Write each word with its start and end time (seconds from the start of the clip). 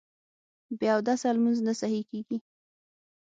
بې 0.77 0.87
اودسه 0.95 1.29
لمونځ 1.35 1.59
نه 1.67 1.73
صحیح 1.81 2.03
کېږي 2.09 2.37